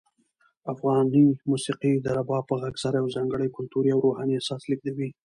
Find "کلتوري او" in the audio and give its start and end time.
3.55-4.03